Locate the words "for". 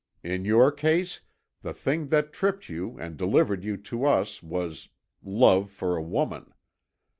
5.69-5.95